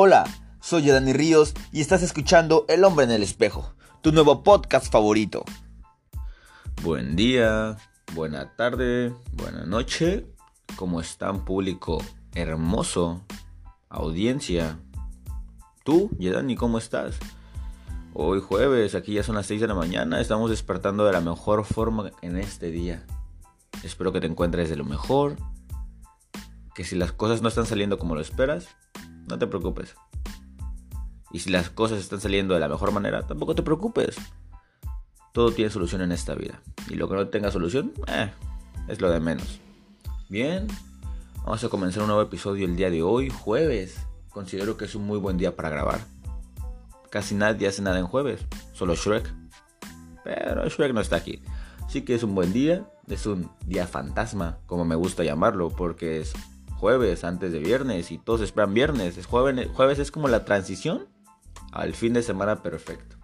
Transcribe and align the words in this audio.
Hola, 0.00 0.22
soy 0.60 0.86
Dani 0.86 1.12
Ríos 1.12 1.54
y 1.72 1.80
estás 1.80 2.04
escuchando 2.04 2.64
El 2.68 2.84
hombre 2.84 3.04
en 3.04 3.10
el 3.10 3.24
espejo, 3.24 3.74
tu 4.00 4.12
nuevo 4.12 4.44
podcast 4.44 4.92
favorito. 4.92 5.44
Buen 6.84 7.16
día, 7.16 7.76
buena 8.14 8.54
tarde, 8.54 9.12
buena 9.32 9.66
noche. 9.66 10.24
¿Cómo 10.76 11.00
están 11.00 11.44
público 11.44 12.00
hermoso? 12.36 13.24
Audiencia. 13.88 14.78
¿Tú, 15.84 16.10
Yedani, 16.16 16.54
cómo 16.54 16.78
estás? 16.78 17.16
Hoy 18.14 18.40
jueves, 18.40 18.94
aquí 18.94 19.14
ya 19.14 19.24
son 19.24 19.34
las 19.34 19.46
6 19.46 19.62
de 19.62 19.66
la 19.66 19.74
mañana, 19.74 20.20
estamos 20.20 20.48
despertando 20.48 21.06
de 21.06 21.12
la 21.12 21.20
mejor 21.20 21.64
forma 21.64 22.12
en 22.22 22.36
este 22.36 22.70
día. 22.70 23.04
Espero 23.82 24.12
que 24.12 24.20
te 24.20 24.28
encuentres 24.28 24.70
de 24.70 24.76
lo 24.76 24.84
mejor, 24.84 25.34
que 26.76 26.84
si 26.84 26.94
las 26.94 27.10
cosas 27.10 27.42
no 27.42 27.48
están 27.48 27.66
saliendo 27.66 27.98
como 27.98 28.14
lo 28.14 28.20
esperas, 28.20 28.68
no 29.28 29.38
te 29.38 29.46
preocupes. 29.46 29.94
Y 31.30 31.40
si 31.40 31.50
las 31.50 31.70
cosas 31.70 31.98
están 31.98 32.20
saliendo 32.20 32.54
de 32.54 32.60
la 32.60 32.68
mejor 32.68 32.92
manera, 32.92 33.26
tampoco 33.26 33.54
te 33.54 33.62
preocupes. 33.62 34.16
Todo 35.32 35.52
tiene 35.52 35.70
solución 35.70 36.00
en 36.00 36.12
esta 36.12 36.34
vida. 36.34 36.62
Y 36.88 36.94
lo 36.94 37.08
que 37.08 37.14
no 37.14 37.28
tenga 37.28 37.50
solución, 37.50 37.92
eh, 38.06 38.30
es 38.88 39.00
lo 39.00 39.10
de 39.10 39.20
menos. 39.20 39.60
Bien, 40.28 40.66
vamos 41.44 41.62
a 41.62 41.68
comenzar 41.68 42.02
un 42.02 42.08
nuevo 42.08 42.22
episodio 42.22 42.64
el 42.64 42.76
día 42.76 42.90
de 42.90 43.02
hoy, 43.02 43.30
jueves. 43.30 43.98
Considero 44.30 44.76
que 44.76 44.86
es 44.86 44.94
un 44.94 45.04
muy 45.04 45.18
buen 45.18 45.36
día 45.36 45.54
para 45.54 45.68
grabar. 45.68 46.00
Casi 47.10 47.34
nadie 47.34 47.68
hace 47.68 47.82
nada 47.82 47.98
en 47.98 48.06
jueves, 48.06 48.46
solo 48.72 48.94
Shrek. 48.94 49.32
Pero 50.24 50.68
Shrek 50.68 50.92
no 50.92 51.00
está 51.00 51.16
aquí. 51.16 51.42
Así 51.84 52.02
que 52.02 52.14
es 52.14 52.22
un 52.22 52.34
buen 52.34 52.52
día, 52.52 52.86
es 53.06 53.26
un 53.26 53.50
día 53.64 53.86
fantasma, 53.86 54.58
como 54.66 54.84
me 54.84 54.94
gusta 54.94 55.24
llamarlo, 55.24 55.70
porque 55.70 56.20
es 56.20 56.34
jueves 56.78 57.24
antes 57.24 57.52
de 57.52 57.58
viernes 57.58 58.10
y 58.12 58.18
todos 58.18 58.40
esperan 58.40 58.72
viernes. 58.72 59.18
Es 59.18 59.26
jueves, 59.26 59.68
jueves 59.74 59.98
es 59.98 60.10
como 60.10 60.28
la 60.28 60.44
transición 60.44 61.08
al 61.72 61.94
fin 61.94 62.12
de 62.12 62.22
semana 62.22 62.62
perfecto. 62.62 63.16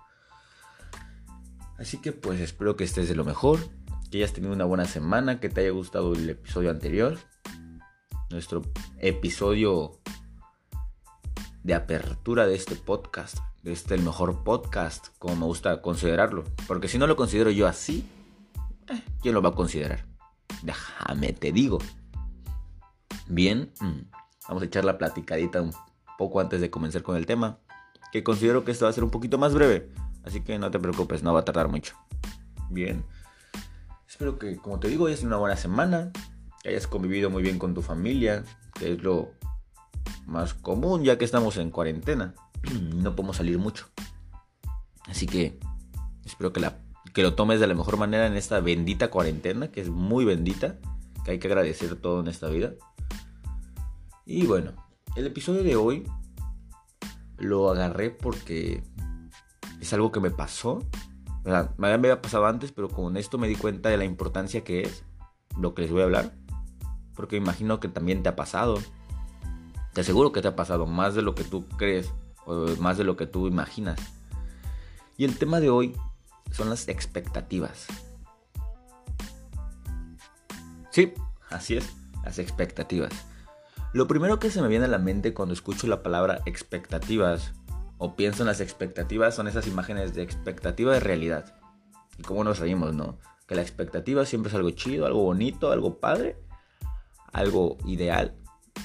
Así 1.79 1.99
que 1.99 2.13
pues 2.13 2.41
espero 2.41 2.77
que 2.77 2.85
estés 2.85 3.09
de 3.09 3.15
lo 3.15 3.25
mejor, 3.25 3.61
que 4.11 4.19
hayas 4.19 4.33
tenido 4.33 4.53
una 4.53 4.65
buena 4.65 4.87
semana, 4.87 5.41
que 5.41 5.49
te 5.49 5.61
haya 5.61 5.71
gustado 5.71 6.13
el 6.13 6.29
episodio 6.31 6.71
anterior. 6.71 7.19
Nuestro 8.31 8.63
episodio 8.99 10.01
de 11.63 11.75
apertura 11.75 12.47
de 12.47 12.57
este 12.57 12.75
podcast, 12.75 13.39
de 13.63 13.73
este 13.73 13.95
el 13.95 14.03
mejor 14.03 14.43
podcast, 14.43 15.09
como 15.19 15.37
me 15.37 15.47
gusta 15.47 15.81
considerarlo. 15.81 16.45
Porque 16.67 16.89
si 16.89 16.99
no 16.99 17.07
lo 17.07 17.17
considero 17.17 17.51
yo 17.51 17.69
así, 17.69 18.05
eh, 18.89 19.03
¿quién 19.23 19.35
lo 19.35 19.43
va 19.43 19.51
a 19.51 19.55
considerar? 19.55 20.05
Déjame 20.63 21.33
te 21.33 21.53
digo. 21.53 21.79
Bien, 23.27 23.73
mm, 23.81 24.01
vamos 24.49 24.63
a 24.63 24.67
echar 24.67 24.85
la 24.85 24.99
platicadita 24.99 25.63
un 25.63 25.73
poco 26.19 26.41
antes 26.41 26.61
de 26.61 26.71
comenzar 26.71 27.03
con 27.03 27.17
el 27.17 27.27
tema, 27.27 27.59
que 28.13 28.23
considero 28.23 28.65
que 28.65 28.73
esto 28.73 28.85
va 28.85 28.91
a 28.91 28.95
ser 28.95 29.05
un 29.05 29.11
poquito 29.11 29.39
más 29.39 29.55
breve, 29.55 29.91
así 30.25 30.41
que 30.41 30.59
no 30.59 30.71
te 30.71 30.79
preocupes, 30.79 31.23
no 31.23 31.33
va 31.33 31.41
a 31.41 31.45
tardar 31.45 31.69
mucho. 31.69 31.97
Bien, 32.71 33.05
espero 34.09 34.39
que, 34.39 34.57
como 34.57 34.79
te 34.79 34.89
digo, 34.89 35.07
hayas 35.07 35.21
tenido 35.21 35.37
una 35.37 35.41
buena 35.41 35.57
semana, 35.57 36.13
que 36.63 36.71
hayas 36.71 36.87
convivido 36.87 37.31
muy 37.31 37.43
bien 37.43 37.59
con 37.59 37.75
tu 37.75 37.83
familia, 37.83 38.45
que 38.75 38.93
es 38.93 39.03
lo 39.03 39.33
más 40.27 40.55
común 40.55 41.05
ya 41.05 41.19
que 41.19 41.25
estamos 41.25 41.59
en 41.59 41.71
cuarentena 41.71 42.35
no 42.95 43.15
podemos 43.15 43.37
salir 43.37 43.59
mucho. 43.59 43.89
Así 45.07 45.27
que 45.27 45.59
espero 46.25 46.53
que, 46.53 46.61
la, 46.61 46.79
que 47.13 47.23
lo 47.23 47.35
tomes 47.35 47.61
de 47.61 47.67
la 47.67 47.75
mejor 47.75 47.97
manera 47.97 48.27
en 48.27 48.37
esta 48.37 48.61
bendita 48.61 49.11
cuarentena, 49.11 49.71
que 49.71 49.81
es 49.81 49.91
muy 49.91 50.25
bendita, 50.25 50.79
que 51.25 51.33
hay 51.33 51.39
que 51.39 51.49
agradecer 51.49 51.97
todo 51.97 52.21
en 52.21 52.29
esta 52.29 52.49
vida. 52.49 52.73
Y 54.27 54.47
bueno, 54.47 54.73
el 55.17 55.27
episodio 55.27 55.63
de 55.63 55.77
hoy 55.77 56.09
lo 57.39 57.71
agarré 57.71 58.11
porque 58.11 58.83
es 59.81 59.93
algo 59.93 60.11
que 60.13 60.21
me 60.21 60.31
pasó. 60.31 60.83
O 61.45 61.49
sea, 61.49 61.75
me 61.77 61.89
había 61.89 62.23
pasado 62.23 62.47
antes, 62.47 62.73
pero 62.73 62.89
con 62.89 63.19
esto 63.19 63.37
me 63.37 63.49
di 63.49 63.57
cuenta 63.57 63.91
de 63.91 63.99
la 63.99 64.05
importancia 64.05 64.65
que 64.65 64.83
es 64.83 65.05
lo 65.59 65.75
que 65.75 65.83
les 65.83 65.91
voy 65.91 66.01
a 66.01 66.05
hablar. 66.05 66.35
Porque 67.15 67.37
imagino 67.37 67.81
que 67.81 67.89
también 67.89 68.23
te 68.23 68.31
ha 68.31 68.37
pasado. 68.37 68.79
Te 69.93 70.01
aseguro 70.01 70.33
que 70.33 70.41
te 70.41 70.49
ha 70.49 70.57
pasado 70.57 70.87
más 70.87 71.15
de 71.15 71.23
lo 71.23 71.35
que 71.35 71.45
tú 71.45 71.69
crees 71.77 72.11
o 72.47 72.67
más 72.81 72.97
de 72.97 73.05
lo 73.05 73.17
que 73.17 73.27
tú 73.27 73.47
imaginas. 73.47 74.01
Y 75.19 75.25
el 75.25 75.39
tema 75.39 75.61
de 75.61 75.69
hoy 75.69 75.95
son 76.51 76.71
las 76.71 76.89
expectativas. 76.89 77.87
Sí, 80.91 81.13
así 81.51 81.77
es, 81.77 81.95
las 82.25 82.39
expectativas. 82.39 83.13
Lo 83.95 84.09
primero 84.09 84.41
que 84.41 84.51
se 84.51 84.61
me 84.61 84.67
viene 84.67 84.87
a 84.87 84.89
la 84.89 84.99
mente 84.99 85.35
cuando 85.35 85.55
escucho 85.55 85.87
la 85.87 86.03
palabra 86.03 86.41
expectativas 86.47 87.53
o 87.97 88.17
pienso 88.17 88.43
en 88.43 88.49
las 88.49 88.61
expectativas 88.61 89.37
son 89.37 89.47
esas 89.47 89.69
imágenes 89.69 90.15
de 90.15 90.23
expectativa 90.23 90.93
de 90.93 90.99
realidad. 90.99 91.55
Y 92.19 92.23
cómo 92.23 92.43
nos 92.43 92.59
reímos, 92.59 92.93
¿no? 92.93 93.21
Que 93.47 93.55
la 93.55 93.63
expectativa 93.63 94.27
siempre 94.27 94.49
es 94.49 94.57
algo 94.57 94.71
chido, 94.71 95.07
algo 95.07 95.23
bonito, 95.23 95.71
algo 95.71 96.01
padre, 96.01 96.37
algo 97.33 97.79
ideal. 97.87 98.35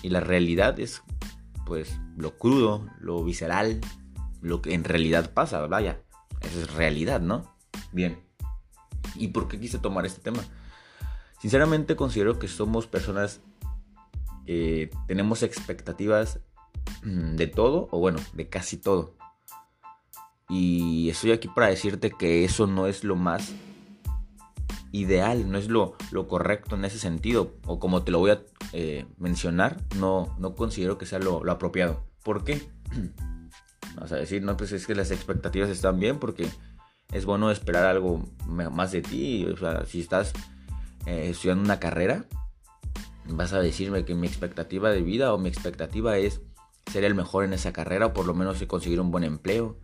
Y 0.03 0.09
la 0.09 0.19
realidad 0.19 0.80
es, 0.80 1.02
pues, 1.66 2.00
lo 2.16 2.38
crudo, 2.38 2.86
lo 3.00 3.24
visceral, 3.24 3.81
lo 4.42 4.62
que 4.62 4.75
en 4.75 4.84
realidad 4.84 5.34
pasa, 5.34 5.66
vaya. 5.66 6.03
Eso 6.42 6.62
es 6.62 6.72
realidad, 6.75 7.19
¿no? 7.19 7.56
Bien. 7.92 8.24
¿Y 9.16 9.30
por 9.30 9.48
qué 9.48 9.59
quise 9.59 9.80
tomar 9.80 10.06
este 10.06 10.22
tema? 10.22 10.44
Sinceramente 11.40 11.96
considero 11.96 12.38
que 12.38 12.48
somos 12.48 12.86
personas 12.86 13.42
eh, 14.52 14.90
tenemos 15.06 15.44
expectativas 15.44 16.40
mm, 17.04 17.36
de 17.36 17.46
todo, 17.46 17.88
o 17.92 18.00
bueno, 18.00 18.18
de 18.34 18.50
casi 18.50 18.78
todo. 18.78 19.14
Y 20.50 21.08
estoy 21.08 21.34
aquí 21.34 21.48
para 21.48 21.68
decirte 21.68 22.10
que 22.10 22.46
eso 22.46 22.66
no 22.66 22.88
es 22.88 23.04
lo 23.04 23.16
más 23.16 23.54
ideal, 24.92 25.52
no 25.52 25.60
es 25.60 25.68
lo, 25.68 25.96
correcto 26.28 26.76
en 26.76 26.86
ese 26.86 26.98
sentido, 26.98 27.54
o 27.68 27.78
como 27.78 28.02
te 28.02 28.10
lo 28.10 28.18
voy 28.18 28.32
a 28.32 28.42
eh, 28.74 29.06
mencionar, 29.20 29.84
no, 29.98 30.36
no 30.40 30.56
considero 30.56 30.98
que 30.98 31.06
sea 31.06 31.20
lo, 31.20 31.48
apropiado. 31.48 32.04
¿Por 32.24 32.44
qué? 32.44 32.68
Vas 33.98 34.12
a 34.14 34.16
decir, 34.16 34.42
no, 34.42 34.58
pues 34.58 34.72
es 34.72 34.88
que 34.88 34.96
las 34.96 35.12
expectativas 35.12 35.70
están 35.70 36.00
bien 36.00 36.18
porque 36.18 36.48
es 37.12 37.24
bueno 37.24 37.52
esperar 37.52 37.86
algo 37.86 38.28
más 38.48 38.92
de 38.92 39.04
ti. 39.04 39.46
O 39.46 39.58
sea, 39.58 39.86
si 39.86 40.00
estás 40.00 40.34
eh, 41.06 41.30
estudiando 41.30 41.64
una 41.64 41.80
carrera, 41.80 42.26
vas 43.32 43.54
a 43.54 43.60
decirme 43.60 44.06
que 44.06 44.16
mi 44.16 44.28
expectativa 44.28 44.90
de 44.92 45.02
vida 45.02 45.34
o 45.34 45.38
mi 45.38 45.50
expectativa 45.50 46.18
es 46.18 46.42
ser 46.92 47.04
el 47.04 47.16
mejor 47.16 47.46
en 47.46 47.54
esa 47.54 47.72
carrera 47.72 48.08
o 48.08 48.14
por 48.14 48.26
lo 48.26 48.34
menos 48.34 48.62
conseguir 48.64 49.00
un 49.00 49.12
buen 49.12 49.24
empleo. 49.24 49.78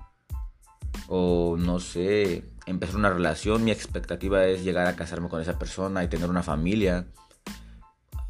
O 1.08 1.56
no 1.58 1.80
sé, 1.80 2.46
empezar 2.66 2.96
una 2.96 3.12
relación, 3.12 3.64
mi 3.64 3.72
expectativa 3.72 4.46
es 4.46 4.64
llegar 4.64 4.88
a 4.88 4.96
casarme 4.96 5.30
con 5.30 5.42
esa 5.42 5.60
persona 5.60 6.04
y 6.04 6.08
tener 6.08 6.30
una 6.30 6.44
familia. 6.44 7.08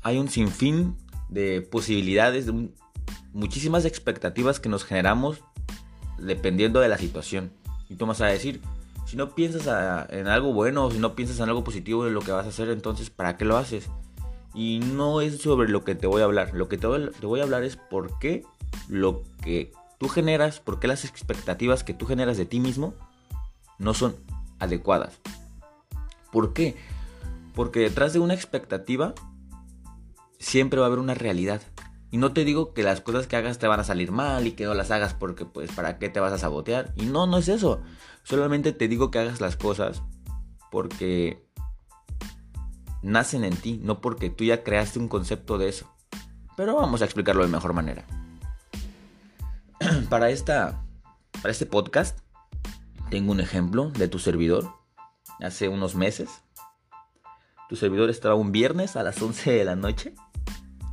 Hay 0.01 0.17
un 0.17 0.27
sinfín 0.27 0.97
de 1.29 1.61
posibilidades, 1.61 2.45
de 2.45 2.69
muchísimas 3.33 3.85
expectativas 3.85 4.59
que 4.59 4.69
nos 4.69 4.83
generamos 4.83 5.41
dependiendo 6.17 6.79
de 6.79 6.89
la 6.89 6.97
situación. 6.97 7.51
Y 7.89 7.95
tú 7.95 8.05
vas 8.05 8.21
a 8.21 8.27
decir, 8.27 8.61
si 9.05 9.15
no 9.15 9.35
piensas 9.35 10.09
en 10.09 10.27
algo 10.27 10.53
bueno 10.53 10.85
o 10.85 10.91
si 10.91 10.99
no 10.99 11.15
piensas 11.15 11.39
en 11.39 11.49
algo 11.49 11.63
positivo 11.63 12.05
de 12.05 12.11
lo 12.11 12.21
que 12.21 12.31
vas 12.31 12.45
a 12.45 12.49
hacer, 12.49 12.69
entonces 12.69 13.09
¿para 13.09 13.37
qué 13.37 13.45
lo 13.45 13.57
haces? 13.57 13.89
Y 14.55 14.79
no 14.79 15.19
es 15.19 15.41
sobre 15.41 15.69
lo 15.69 15.83
que 15.83 15.95
te 15.95 16.07
voy 16.07 16.21
a 16.21 16.25
hablar. 16.25 16.53
Lo 16.53 16.69
que 16.69 16.77
te 16.77 16.87
voy, 16.87 17.39
a 17.39 17.43
hablar 17.43 17.63
es 17.63 17.75
por 17.75 18.17
qué 18.19 18.43
lo 18.87 19.23
que 19.43 19.73
tú 19.99 20.07
generas, 20.07 20.61
por 20.61 20.79
qué 20.79 20.87
las 20.87 21.03
expectativas 21.03 21.83
que 21.83 21.93
tú 21.93 22.05
generas 22.05 22.37
de 22.37 22.45
ti 22.45 22.61
mismo 22.61 22.93
no 23.79 23.93
son 23.93 24.15
adecuadas. 24.59 25.19
¿Por 26.31 26.53
qué? 26.53 26.77
Porque 27.53 27.81
detrás 27.81 28.13
de 28.13 28.19
una 28.19 28.33
expectativa 28.33 29.13
siempre 30.39 30.79
va 30.79 30.85
a 30.85 30.87
haber 30.87 30.99
una 30.99 31.15
realidad. 31.15 31.61
Y 32.11 32.17
no 32.17 32.31
te 32.31 32.45
digo 32.45 32.73
que 32.73 32.83
las 32.83 33.01
cosas 33.01 33.27
que 33.27 33.35
hagas 33.35 33.59
te 33.59 33.67
van 33.67 33.81
a 33.81 33.83
salir 33.83 34.13
mal 34.13 34.47
y 34.47 34.53
que 34.53 34.63
no 34.63 34.73
las 34.73 34.89
hagas 34.89 35.13
porque 35.13 35.43
pues 35.43 35.69
para 35.73 35.97
qué 35.97 36.07
te 36.07 36.21
vas 36.21 36.31
a 36.31 36.37
sabotear. 36.37 36.93
Y 36.95 37.07
no, 37.07 37.27
no 37.27 37.37
es 37.37 37.49
eso. 37.49 37.81
Solamente 38.23 38.71
te 38.71 38.87
digo 38.87 39.11
que 39.11 39.19
hagas 39.19 39.41
las 39.41 39.57
cosas 39.57 40.01
porque 40.71 41.44
nacen 43.05 43.43
en 43.43 43.55
ti, 43.55 43.79
no 43.81 44.01
porque 44.01 44.29
tú 44.29 44.43
ya 44.43 44.63
creaste 44.63 44.99
un 44.99 45.07
concepto 45.07 45.57
de 45.57 45.69
eso. 45.69 45.89
Pero 46.57 46.75
vamos 46.75 47.01
a 47.01 47.05
explicarlo 47.05 47.43
de 47.43 47.49
mejor 47.49 47.73
manera. 47.73 48.05
para, 50.09 50.29
esta, 50.29 50.83
para 51.41 51.51
este 51.51 51.65
podcast 51.65 52.19
tengo 53.09 53.31
un 53.31 53.39
ejemplo 53.39 53.91
de 53.91 54.07
tu 54.07 54.19
servidor. 54.19 54.69
Hace 55.39 55.67
unos 55.67 55.95
meses, 55.95 56.29
tu 57.69 57.75
servidor 57.75 58.09
estaba 58.09 58.35
un 58.35 58.51
viernes 58.51 58.95
a 58.95 59.03
las 59.03 59.21
11 59.21 59.51
de 59.51 59.65
la 59.65 59.75
noche 59.75 60.15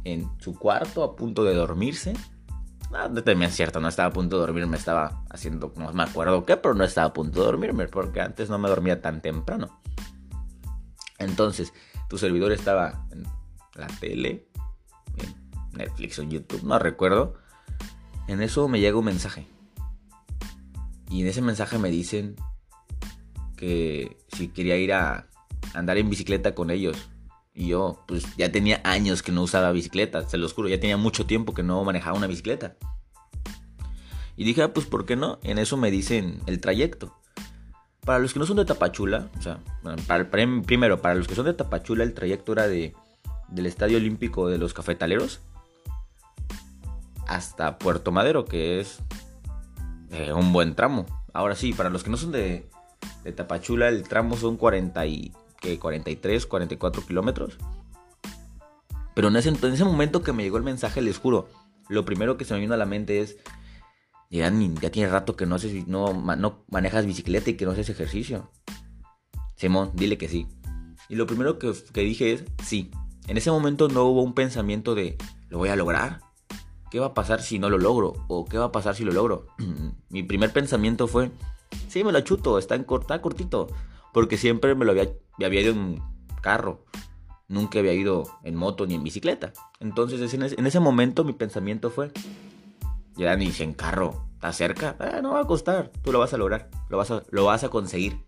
en 0.05 0.29
su 0.41 0.59
cuarto 0.59 1.05
a 1.05 1.17
punto 1.17 1.45
de 1.45 1.55
dormirse. 1.55 2.15
No, 2.91 3.09
no 3.09 3.45
es 3.45 3.57
cierto, 3.57 3.81
no 3.81 3.89
estaba 3.89 4.09
a 4.09 4.13
punto 4.13 4.37
de 4.37 4.41
dormirme, 4.47 4.77
estaba 4.77 5.25
haciendo, 5.31 5.73
no 5.77 5.93
me 5.95 6.03
acuerdo 6.03 6.45
qué, 6.45 6.59
pero 6.59 6.75
no 6.75 6.85
estaba 6.85 7.07
a 7.07 7.13
punto 7.15 7.41
de 7.41 7.47
dormirme 7.47 7.89
porque 7.89 8.21
antes 8.21 8.51
no 8.51 8.59
me 8.59 8.69
dormía 8.69 9.01
tan 9.01 9.23
temprano. 9.23 9.81
Entonces, 11.19 11.73
tu 12.13 12.19
servidor 12.19 12.53
estaba 12.53 13.07
en 13.11 13.25
la 13.75 13.87
tele, 13.87 14.47
en 15.17 15.35
Netflix 15.79 16.19
o 16.19 16.23
YouTube, 16.23 16.63
no 16.63 16.79
recuerdo. 16.79 17.37
En 18.29 18.43
eso 18.43 18.69
me 18.69 18.81
llega 18.81 18.99
un 18.99 19.07
mensaje. 19.07 19.47
Y 21.09 21.23
en 21.23 21.29
ese 21.29 21.41
mensaje 21.41 21.79
me 21.79 21.89
dicen 21.89 22.37
que 23.57 24.19
si 24.29 24.49
quería 24.49 24.77
ir 24.77 24.93
a 24.93 25.31
andar 25.73 25.97
en 25.97 26.11
bicicleta 26.11 26.55
con 26.55 26.71
ellos. 26.71 26.99
Y 27.55 27.69
yo, 27.69 28.05
pues 28.07 28.27
ya 28.37 28.53
tenía 28.53 28.83
años 28.85 29.23
que 29.23 29.33
no 29.33 29.43
usaba 29.43 29.73
bicicleta, 29.73 30.29
se 30.29 30.37
los 30.37 30.53
juro, 30.53 30.69
ya 30.69 30.79
tenía 30.79 30.99
mucho 30.99 31.25
tiempo 31.25 31.55
que 31.55 31.63
no 31.63 31.83
manejaba 31.83 32.19
una 32.19 32.27
bicicleta. 32.27 32.77
Y 34.37 34.45
dije, 34.45 34.65
ah, 34.65 34.75
pues 34.75 34.85
¿por 34.85 35.07
qué 35.07 35.17
no? 35.17 35.39
En 35.45 35.57
eso 35.57 35.79
me 35.79 35.91
dicen 35.91 36.43
el 36.45 36.61
trayecto. 36.61 37.22
Para 38.05 38.19
los 38.19 38.33
que 38.33 38.41
no 38.41 38.47
son 38.47 38.57
de 38.57 38.65
Tapachula, 38.65 39.29
o 39.39 39.43
sea, 39.43 39.61
primero, 40.67 41.01
para 41.01 41.15
los 41.15 41.29
que 41.29 41.37
son 41.37 41.47
de 41.47 41.55
Tapachula, 41.55 42.03
el 42.03 42.15
trayecto 42.15 42.53
era 42.53 42.67
de, 42.67 42.95
del 43.49 43.67
Estadio 43.67 43.99
Olímpico 43.99 44.49
de 44.49 44.59
los 44.59 44.75
Cafetaleros 44.75 45.41
hasta 47.29 47.79
Puerto 47.79 48.11
Madero, 48.11 48.45
que 48.45 48.81
es 48.81 48.99
eh, 50.11 50.33
un 50.33 50.53
buen 50.53 50.75
tramo. 50.75 51.07
Ahora 51.33 51.55
sí, 51.55 51.73
para 51.73 51.91
los 51.91 52.03
que 52.03 52.11
no 52.11 52.17
son 52.17 52.33
de, 52.33 52.69
Tapachula, 53.37 53.89
el 53.89 54.03
tramo 54.03 54.37
son 54.37 54.57
40 54.57 55.07
y, 55.07 55.33
43, 55.79 56.47
44 56.47 57.07
kilómetros. 57.07 57.57
Pero 59.15 59.29
en 59.29 59.37
ese, 59.37 59.51
en 59.51 59.73
ese 59.73 59.85
momento 59.85 60.23
que 60.23 60.33
me 60.33 60.43
llegó 60.43 60.57
el 60.57 60.65
mensaje, 60.65 61.03
les 61.03 61.19
juro, 61.19 61.49
lo 61.89 62.05
primero 62.05 62.37
que 62.37 62.45
se 62.45 62.55
me 62.55 62.61
vino 62.61 62.75
a 62.75 62.79
la 62.79 62.87
mente 62.87 63.21
es, 63.21 63.37
ya, 64.39 64.53
ya 64.81 64.91
tiene 64.91 65.11
rato 65.11 65.37
que 65.37 65.47
no, 65.47 65.57
haces, 65.57 65.87
no, 65.87 66.13
no 66.13 66.65
manejas 66.71 67.07
bicicleta 67.07 67.51
y 67.51 67.55
que 67.55 67.65
no 67.65 67.73
haces 67.73 67.91
ejercicio. 67.91 68.51
Simón, 69.57 69.93
dile 69.95 70.19
que 70.19 70.29
sí. 70.29 70.47
Y 71.09 71.17
lo 71.17 71.27
primero 71.27 71.59
que, 71.59 71.73
que 71.93 72.01
dije 72.01 72.33
es, 72.33 72.45
sí. 72.65 72.91
En 73.29 73.37
ese 73.37 73.51
momento 73.51 73.89
no 73.89 74.05
hubo 74.05 74.23
un 74.23 74.35
pensamiento 74.35 74.95
de, 74.95 75.17
lo 75.49 75.59
voy 75.59 75.69
a 75.69 75.77
lograr. 75.77 76.21
¿Qué 76.91 77.01
va 77.01 77.07
a 77.07 77.15
pasar 77.15 77.43
si 77.43 77.59
no 77.59 77.71
lo 77.71 77.79
logro? 77.79 78.13
¿O 78.29 78.45
qué 78.45 78.59
va 78.59 78.67
a 78.67 78.73
pasar 78.73 78.95
si 78.95 79.05
lo 79.05 79.13
logro? 79.13 79.47
Mi 80.11 80.23
primer 80.23 80.53
pensamiento 80.53 81.09
fue, 81.09 81.31
sí, 81.89 82.05
me 82.05 82.13
lo 82.13 82.21
chuto, 82.21 82.59
está, 82.59 82.75
en, 82.75 82.87
está 83.01 83.23
cortito. 83.23 83.69
Porque 84.13 84.37
siempre 84.37 84.75
me 84.75 84.85
lo 84.85 84.93
había, 84.93 85.09
había 85.43 85.61
ido 85.63 85.73
en 85.73 86.03
carro. 86.43 86.85
Nunca 87.49 87.79
había 87.79 87.95
ido 87.95 88.25
en 88.45 88.57
moto 88.57 88.87
ni 88.87 88.95
en 88.95 89.03
bicicleta. 89.03 89.53
Entonces 89.81 90.35
en 90.35 90.67
ese, 90.67 90.81
momento 90.81 91.25
mi 91.25 91.33
pensamiento 91.33 91.91
fue, 91.91 92.13
ya 93.17 93.37
ni 93.37 93.53
en 93.59 93.75
carro, 93.75 94.29
está 94.35 94.53
cerca, 94.53 94.97
ah, 94.99 95.21
no 95.23 95.33
va 95.35 95.41
a 95.41 95.47
costar, 95.47 95.91
tú 96.03 96.13
lo 96.13 96.19
vas 96.19 96.33
a 96.35 96.37
lograr, 96.37 96.71
lo 96.89 96.99
vas 96.99 97.11
a, 97.11 97.23
lo 97.31 97.45
vas 97.45 97.65
a 97.65 97.69
conseguir. 97.69 98.25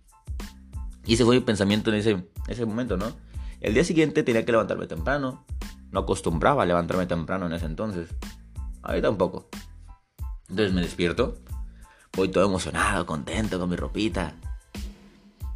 Y 1.07 1.15
ese 1.15 1.25
fue 1.25 1.37
mi 1.37 1.43
pensamiento 1.43 1.91
en 1.91 1.97
ese, 1.97 2.29
ese 2.49 2.65
momento, 2.65 2.97
¿no? 2.97 3.13
El 3.61 3.75
día 3.75 3.85
siguiente 3.85 4.23
tenía 4.23 4.45
que 4.45 4.53
levantarme 4.53 4.87
temprano. 4.87 5.45
No 5.91 6.01
acostumbraba 6.01 6.63
a 6.63 6.67
levantarme 6.67 7.07
temprano 7.07 7.47
en 7.47 7.53
ese 7.53 7.67
entonces. 7.67 8.09
Ahorita 8.83 9.09
un 9.09 9.17
poco. 9.17 9.49
Entonces 10.49 10.75
me 10.75 10.83
despierto. 10.83 11.39
Voy 12.17 12.29
todo 12.29 12.45
emocionado, 12.45 13.07
contento 13.07 13.59
con 13.59 13.71
mi 13.71 13.77
ropita. 13.77 14.35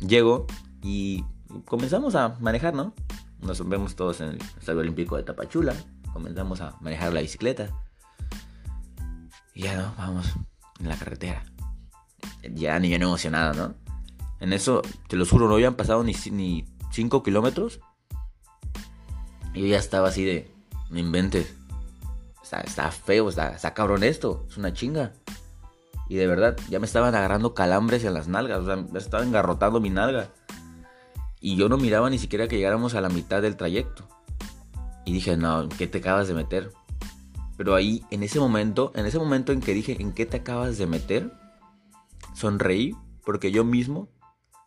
Llego 0.00 0.46
y 0.82 1.24
comenzamos 1.64 2.14
a 2.14 2.36
manejar, 2.40 2.74
¿no? 2.74 2.94
Nos 3.40 3.66
vemos 3.68 3.94
todos 3.94 4.20
en 4.20 4.30
el 4.30 4.38
Estadio 4.58 4.80
Olímpico 4.80 5.16
de 5.16 5.22
Tapachula. 5.22 5.74
Comenzamos 6.12 6.60
a 6.60 6.76
manejar 6.80 7.12
la 7.12 7.20
bicicleta. 7.20 7.70
Ya 9.58 9.76
no, 9.76 9.92
vamos 9.98 10.32
en 10.78 10.88
la 10.88 10.96
carretera. 10.96 11.44
Ya 12.54 12.78
ni 12.78 12.88
bien 12.88 13.02
emocionado, 13.02 13.54
¿no? 13.54 13.74
En 14.38 14.52
eso, 14.52 14.82
te 15.08 15.16
lo 15.16 15.26
juro, 15.26 15.48
no 15.48 15.54
habían 15.54 15.74
pasado 15.74 16.04
ni 16.04 16.14
5 16.92 17.22
kilómetros. 17.24 17.80
Y 19.52 19.62
yo 19.62 19.66
ya 19.66 19.78
estaba 19.78 20.08
así 20.08 20.24
de, 20.24 20.54
no 20.90 21.00
inventes. 21.00 21.56
Está, 22.40 22.92
feo, 22.92 23.28
está, 23.28 23.48
está 23.48 23.74
cabrón 23.74 24.04
esto. 24.04 24.46
Es 24.48 24.56
una 24.56 24.72
chinga. 24.72 25.12
Y 26.08 26.14
de 26.14 26.28
verdad, 26.28 26.56
ya 26.70 26.78
me 26.78 26.86
estaban 26.86 27.16
agarrando 27.16 27.52
calambres 27.52 28.04
en 28.04 28.14
las 28.14 28.28
nalgas. 28.28 28.60
O 28.60 28.64
sea, 28.64 28.76
me 28.76 28.98
estaba 29.00 29.24
engarrotando 29.24 29.80
mi 29.80 29.90
nalga. 29.90 30.30
Y 31.40 31.56
yo 31.56 31.68
no 31.68 31.78
miraba 31.78 32.08
ni 32.10 32.18
siquiera 32.20 32.46
que 32.46 32.56
llegáramos 32.56 32.94
a 32.94 33.00
la 33.00 33.08
mitad 33.08 33.42
del 33.42 33.56
trayecto. 33.56 34.08
Y 35.04 35.12
dije, 35.12 35.36
no, 35.36 35.68
qué 35.68 35.88
te 35.88 35.98
acabas 35.98 36.28
de 36.28 36.34
meter? 36.34 36.70
Pero 37.58 37.74
ahí, 37.74 38.04
en 38.12 38.22
ese 38.22 38.38
momento, 38.38 38.92
en 38.94 39.04
ese 39.04 39.18
momento 39.18 39.52
en 39.52 39.60
que 39.60 39.74
dije, 39.74 40.00
¿en 40.00 40.12
qué 40.12 40.24
te 40.24 40.38
acabas 40.38 40.78
de 40.78 40.86
meter? 40.86 41.32
Sonreí 42.34 42.94
porque 43.24 43.50
yo 43.50 43.64
mismo 43.64 44.08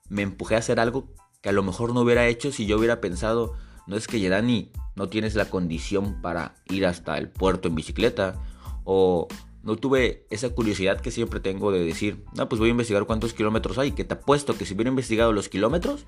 me 0.10 0.22
empujé 0.22 0.56
a 0.56 0.60
hacer 0.60 0.80
algo 0.80 1.08
que 1.42 1.50
a 1.50 1.54
lo 1.54 1.64
mejor 1.64 1.94
no 1.94 2.02
hubiera 2.02 2.28
hecho 2.28 2.52
si 2.52 2.66
yo 2.66 2.78
hubiera 2.78 3.00
pensado, 3.00 3.54
no 3.88 3.96
es 3.96 4.08
que 4.08 4.20
Yerani 4.20 4.72
no 4.96 5.08
tienes 5.08 5.36
la 5.36 5.46
condición 5.46 6.22
para 6.22 6.56
ir 6.70 6.86
hasta 6.86 7.18
el 7.18 7.30
puerto 7.30 7.70
en 7.70 7.76
bicicleta 7.76 8.36
o 8.84 9.30
no 9.64 9.78
tuve 9.78 10.28
esa 10.30 10.50
curiosidad 10.50 11.00
que 11.00 11.12
siempre 11.12 11.40
tengo 11.40 11.72
de 11.72 11.86
decir, 11.86 12.26
no, 12.36 12.50
pues 12.50 12.60
voy 12.60 12.68
a 12.68 12.72
investigar 12.72 13.06
cuántos 13.06 13.34
kilómetros 13.34 13.78
hay, 13.78 13.94
que 13.94 14.04
te 14.04 14.16
apuesto 14.16 14.58
que 14.58 14.66
si 14.66 14.74
hubiera 14.74 14.90
investigado 14.90 15.32
los 15.32 15.48
kilómetros, 15.48 16.06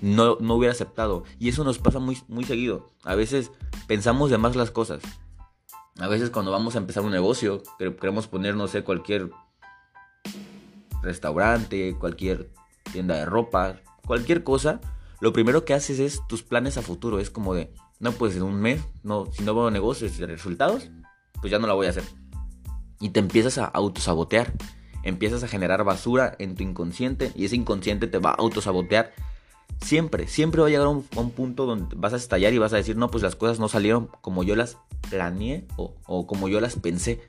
no, 0.00 0.38
no 0.40 0.54
hubiera 0.54 0.72
aceptado. 0.72 1.24
Y 1.38 1.50
eso 1.50 1.64
nos 1.64 1.78
pasa 1.78 1.98
muy, 1.98 2.18
muy 2.28 2.44
seguido. 2.44 2.88
A 3.04 3.14
veces 3.14 3.50
pensamos 3.86 4.30
de 4.30 4.38
más 4.38 4.56
las 4.56 4.70
cosas. 4.70 5.02
A 6.00 6.08
veces 6.08 6.30
cuando 6.30 6.50
vamos 6.50 6.74
a 6.74 6.78
empezar 6.78 7.02
un 7.02 7.10
negocio, 7.10 7.62
queremos 7.78 8.26
poner, 8.26 8.56
no 8.56 8.68
sé, 8.68 8.82
cualquier 8.82 9.30
restaurante, 11.02 11.94
cualquier 11.98 12.50
tienda 12.90 13.16
de 13.16 13.26
ropa, 13.26 13.76
cualquier 14.06 14.42
cosa, 14.42 14.80
lo 15.20 15.34
primero 15.34 15.66
que 15.66 15.74
haces 15.74 15.98
es 15.98 16.26
tus 16.26 16.42
planes 16.42 16.78
a 16.78 16.82
futuro. 16.82 17.20
Es 17.20 17.28
como 17.28 17.54
de, 17.54 17.70
no, 17.98 18.12
pues 18.12 18.34
en 18.34 18.42
un 18.42 18.58
mes, 18.58 18.82
no, 19.02 19.26
si 19.30 19.42
no 19.42 19.54
veo 19.54 19.70
negocios 19.70 20.18
y 20.18 20.24
resultados, 20.24 20.90
pues 21.42 21.50
ya 21.50 21.58
no 21.58 21.66
la 21.66 21.74
voy 21.74 21.86
a 21.86 21.90
hacer. 21.90 22.04
Y 22.98 23.10
te 23.10 23.20
empiezas 23.20 23.58
a 23.58 23.66
autosabotear. 23.66 24.54
Empiezas 25.02 25.42
a 25.42 25.48
generar 25.48 25.84
basura 25.84 26.34
en 26.38 26.54
tu 26.54 26.62
inconsciente 26.62 27.32
y 27.34 27.44
ese 27.44 27.56
inconsciente 27.56 28.06
te 28.06 28.18
va 28.18 28.30
a 28.30 28.34
autosabotear. 28.34 29.12
Siempre, 29.82 30.28
siempre 30.28 30.60
va 30.60 30.66
a 30.66 30.70
llegar 30.70 30.86
a 30.86 30.90
un, 30.90 31.02
punto 31.02 31.66
donde 31.66 31.96
vas 31.96 32.12
a 32.12 32.16
estallar 32.16 32.52
y 32.52 32.58
vas 32.58 32.72
a 32.72 32.76
decir, 32.76 32.96
no, 32.96 33.10
pues 33.10 33.22
las 33.22 33.34
cosas 33.34 33.58
no 33.58 33.68
salieron 33.68 34.08
como 34.20 34.42
yo 34.44 34.54
las 34.54 34.78
planeé 35.08 35.66
o, 35.76 36.26
como 36.26 36.48
yo 36.48 36.60
las 36.60 36.76
pensé. 36.76 37.20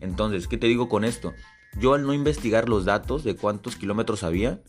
Entonces, 0.00 0.48
¿qué 0.48 0.58
te 0.58 0.66
digo 0.66 0.88
con 0.88 1.04
esto? 1.04 1.32
Yo 1.78 1.94
al 1.94 2.06
no 2.06 2.14
investigar 2.14 2.68
los 2.68 2.84
datos 2.84 3.24
de 3.24 3.36
cuántos 3.36 3.76
kilómetros 3.76 4.22
había, 4.22 4.60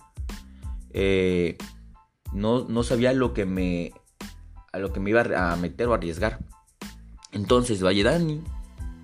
eh, 0.91 1.57
no, 2.33 2.65
no 2.67 2.83
sabía 2.83 3.13
lo 3.13 3.33
que 3.33 3.45
me, 3.45 3.93
a 4.71 4.79
lo 4.79 4.91
que 4.91 4.99
me 4.99 5.11
iba 5.11 5.21
a 5.21 5.55
meter 5.55 5.87
o 5.87 5.93
arriesgar. 5.93 6.39
Entonces, 7.31 7.83
Valle 7.83 8.03
Dani, 8.03 8.43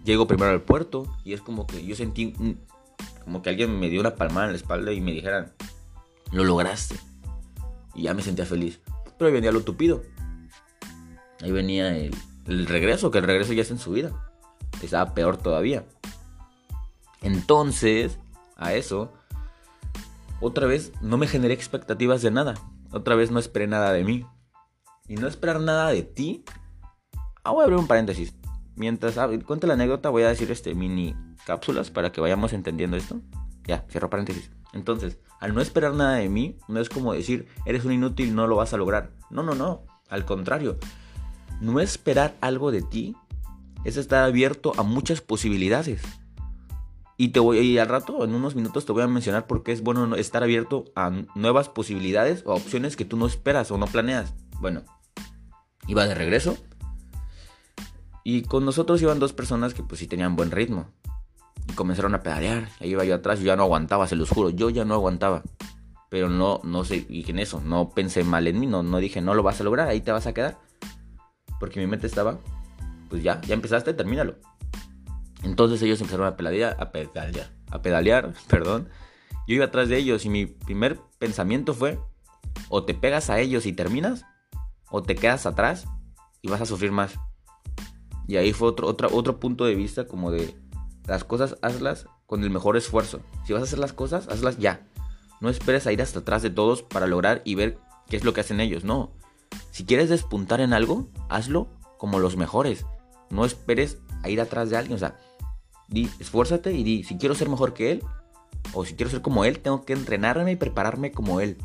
llego 0.03 0.27
primero 0.27 0.51
al 0.51 0.61
puerto 0.61 1.07
y 1.23 1.33
es 1.33 1.41
como 1.41 1.65
que 1.65 1.85
yo 1.85 1.95
sentí 1.95 2.33
como 3.23 3.41
que 3.41 3.49
alguien 3.49 3.79
me 3.79 3.89
dio 3.89 3.99
una 3.99 4.15
palmada 4.15 4.47
en 4.47 4.53
la 4.53 4.57
espalda 4.57 4.91
y 4.91 5.01
me 5.01 5.11
dijeran, 5.11 5.53
lo 6.31 6.43
lograste. 6.43 6.95
Y 7.99 8.03
ya 8.03 8.13
me 8.13 8.21
sentía 8.21 8.45
feliz. 8.45 8.79
Pero 9.17 9.27
ahí 9.27 9.33
venía 9.33 9.51
lo 9.51 9.61
tupido. 9.61 10.03
Ahí 11.41 11.51
venía 11.51 11.97
el, 11.97 12.65
regreso, 12.65 13.11
que 13.11 13.17
el 13.17 13.25
regreso 13.25 13.51
ya 13.51 13.61
es 13.61 13.71
en 13.71 13.77
su 13.77 13.91
vida. 13.91 14.31
Estaba 14.81 15.13
peor 15.13 15.35
todavía. 15.35 15.83
Entonces, 17.21 18.17
a 18.55 18.73
eso, 18.73 19.11
otra 20.39 20.65
vez 20.65 20.93
no 21.01 21.17
me 21.17 21.27
generé 21.27 21.53
expectativas 21.53 22.21
de 22.21 22.31
nada. 22.31 22.53
Otra 22.93 23.15
vez 23.15 23.31
no 23.31 23.39
esperé 23.39 23.67
nada 23.67 23.91
de 23.91 24.05
mí. 24.05 24.25
Y 25.09 25.15
no 25.15 25.27
esperar 25.27 25.59
nada 25.59 25.89
de 25.89 26.03
ti. 26.03 26.45
Ah, 27.43 27.51
voy 27.51 27.63
a 27.63 27.65
abrir 27.65 27.79
un 27.79 27.87
paréntesis. 27.87 28.33
Mientras 28.77 29.17
ah, 29.17 29.27
la 29.27 29.73
anécdota, 29.73 30.07
voy 30.07 30.23
a 30.23 30.29
decir 30.29 30.49
este 30.51 30.73
mini 30.73 31.17
cápsulas 31.45 31.91
para 31.91 32.13
que 32.13 32.21
vayamos 32.21 32.53
entendiendo 32.53 32.95
esto. 32.95 33.19
Ya, 33.65 33.85
cierro 33.89 34.09
paréntesis. 34.09 34.51
Entonces, 34.73 35.17
al 35.39 35.53
no 35.53 35.61
esperar 35.61 35.93
nada 35.93 36.15
de 36.15 36.29
mí, 36.29 36.57
no 36.67 36.79
es 36.79 36.89
como 36.89 37.13
decir, 37.13 37.47
eres 37.65 37.85
un 37.85 37.93
inútil, 37.93 38.35
no 38.35 38.47
lo 38.47 38.55
vas 38.55 38.73
a 38.73 38.77
lograr. 38.77 39.11
No, 39.29 39.43
no, 39.43 39.55
no. 39.55 39.85
Al 40.09 40.25
contrario. 40.25 40.77
No 41.61 41.79
esperar 41.79 42.35
algo 42.41 42.71
de 42.71 42.81
ti 42.81 43.15
es 43.83 43.97
estar 43.97 44.23
abierto 44.23 44.73
a 44.77 44.83
muchas 44.83 45.21
posibilidades. 45.21 46.01
Y 47.17 47.29
te 47.29 47.39
voy 47.39 47.77
al 47.77 47.89
rato, 47.89 48.23
en 48.23 48.33
unos 48.33 48.55
minutos, 48.55 48.85
te 48.85 48.93
voy 48.93 49.03
a 49.03 49.07
mencionar 49.07 49.45
por 49.45 49.63
qué 49.63 49.73
es 49.73 49.81
bueno 49.81 50.15
estar 50.15 50.41
abierto 50.41 50.85
a 50.95 51.11
nuevas 51.35 51.67
posibilidades 51.67 52.43
o 52.45 52.53
opciones 52.53 52.95
que 52.95 53.03
tú 53.03 53.17
no 53.17 53.27
esperas 53.27 53.71
o 53.71 53.77
no 53.77 53.87
planeas. 53.87 54.33
Bueno, 54.61 54.83
iba 55.87 56.05
de 56.05 56.15
regreso. 56.15 56.57
Y 58.23 58.43
con 58.43 58.63
nosotros 58.63 59.01
iban 59.01 59.19
dos 59.19 59.33
personas 59.33 59.73
que 59.73 59.83
pues 59.83 59.99
sí 59.99 60.07
tenían 60.07 60.35
buen 60.35 60.51
ritmo. 60.51 60.87
Y 61.67 61.73
comenzaron 61.73 62.15
a 62.15 62.23
pedalear. 62.23 62.69
Ahí 62.79 62.91
iba 62.91 63.03
yo 63.03 63.15
atrás, 63.15 63.39
yo 63.39 63.45
ya 63.45 63.55
no 63.55 63.63
aguantaba, 63.63 64.07
se 64.07 64.15
los 64.15 64.29
juro, 64.29 64.49
yo 64.49 64.69
ya 64.69 64.85
no 64.85 64.93
aguantaba. 64.93 65.43
Pero 66.09 66.29
no, 66.29 66.59
no 66.63 66.83
sé, 66.85 67.05
y 67.07 67.29
en 67.29 67.39
eso, 67.39 67.61
no 67.61 67.91
pensé 67.91 68.23
mal 68.23 68.47
en 68.47 68.59
mí, 68.59 68.65
no, 68.65 68.81
no 68.81 68.97
dije, 68.97 69.21
no 69.21 69.35
lo 69.35 69.43
vas 69.43 69.61
a 69.61 69.63
lograr, 69.63 69.87
ahí 69.87 70.01
te 70.01 70.11
vas 70.11 70.25
a 70.25 70.33
quedar. 70.33 70.57
Porque 71.59 71.79
mi 71.79 71.85
mente 71.85 72.07
estaba, 72.07 72.39
pues 73.09 73.21
ya, 73.21 73.39
ya 73.41 73.53
empezaste, 73.53 73.93
termínalo. 73.93 74.35
Entonces 75.43 75.81
ellos 75.81 76.01
empezaron 76.01 76.27
a 76.27 76.35
pedalear, 76.35 76.75
a 76.79 76.91
pedalear, 76.91 77.49
a 77.69 77.81
pedalear, 77.81 78.33
perdón. 78.47 78.89
Yo 79.47 79.55
iba 79.55 79.65
atrás 79.65 79.89
de 79.89 79.97
ellos 79.97 80.25
y 80.25 80.29
mi 80.29 80.45
primer 80.45 80.99
pensamiento 81.19 81.73
fue, 81.73 81.99
o 82.69 82.83
te 82.83 82.93
pegas 82.93 83.29
a 83.29 83.39
ellos 83.39 83.65
y 83.65 83.73
terminas, 83.73 84.25
o 84.89 85.03
te 85.03 85.15
quedas 85.15 85.45
atrás 85.45 85.85
y 86.41 86.49
vas 86.49 86.61
a 86.61 86.65
sufrir 86.65 86.91
más. 86.91 87.15
Y 88.27 88.37
ahí 88.37 88.53
fue 88.53 88.67
otro, 88.67 88.87
otro, 88.87 89.09
otro 89.11 89.39
punto 89.39 89.65
de 89.65 89.75
vista 89.75 90.07
como 90.07 90.31
de, 90.31 90.55
las 91.09 91.23
cosas 91.23 91.57
hazlas 91.61 92.07
con 92.25 92.43
el 92.43 92.49
mejor 92.49 92.77
esfuerzo. 92.77 93.21
Si 93.45 93.53
vas 93.53 93.61
a 93.61 93.65
hacer 93.65 93.79
las 93.79 93.93
cosas, 93.93 94.27
hazlas 94.27 94.57
ya. 94.57 94.87
No 95.41 95.49
esperes 95.49 95.87
a 95.87 95.91
ir 95.91 96.01
hasta 96.01 96.19
atrás 96.19 96.41
de 96.41 96.49
todos 96.49 96.83
para 96.83 97.07
lograr 97.07 97.41
y 97.45 97.55
ver 97.55 97.79
qué 98.07 98.17
es 98.17 98.23
lo 98.23 98.33
que 98.33 98.41
hacen 98.41 98.59
ellos. 98.59 98.83
No. 98.83 99.11
Si 99.71 99.85
quieres 99.85 100.09
despuntar 100.09 100.61
en 100.61 100.73
algo, 100.73 101.09
hazlo 101.29 101.67
como 101.97 102.19
los 102.19 102.37
mejores. 102.37 102.85
No 103.29 103.45
esperes 103.45 103.97
a 104.23 104.29
ir 104.29 104.39
atrás 104.39 104.69
de 104.69 104.77
alguien. 104.77 104.95
O 104.95 104.99
sea, 104.99 105.17
di, 105.87 106.09
esfuérzate 106.19 106.73
y 106.73 106.83
di, 106.83 107.03
si 107.03 107.17
quiero 107.17 107.35
ser 107.35 107.49
mejor 107.49 107.73
que 107.73 107.91
él, 107.91 108.03
o 108.73 108.85
si 108.85 108.93
quiero 108.93 109.09
ser 109.09 109.21
como 109.21 109.45
él, 109.45 109.59
tengo 109.59 109.83
que 109.85 109.93
entrenarme 109.93 110.51
y 110.51 110.55
prepararme 110.55 111.11
como 111.11 111.39
él. 111.39 111.57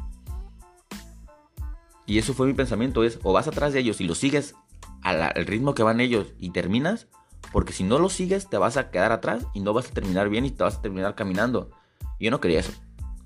Y 2.06 2.18
eso 2.18 2.34
fue 2.34 2.46
mi 2.46 2.54
pensamiento, 2.54 3.04
es 3.04 3.18
o 3.22 3.32
vas 3.32 3.48
atrás 3.48 3.72
de 3.72 3.80
ellos 3.80 4.00
y 4.00 4.04
lo 4.04 4.14
sigues 4.14 4.54
al, 5.02 5.46
ritmo 5.46 5.74
que 5.74 5.82
van 5.82 6.00
ellos 6.00 6.32
y 6.38 6.50
terminas, 6.50 7.08
porque 7.54 7.72
si 7.72 7.84
no 7.84 8.00
lo 8.00 8.08
sigues 8.08 8.50
te 8.50 8.58
vas 8.58 8.76
a 8.76 8.90
quedar 8.90 9.12
atrás 9.12 9.46
y 9.54 9.60
no 9.60 9.72
vas 9.72 9.86
a 9.86 9.92
terminar 9.92 10.28
bien 10.28 10.44
y 10.44 10.50
te 10.50 10.64
vas 10.64 10.74
a 10.74 10.82
terminar 10.82 11.14
caminando. 11.14 11.70
Yo 12.18 12.32
no 12.32 12.40
quería 12.40 12.58
eso. 12.58 12.72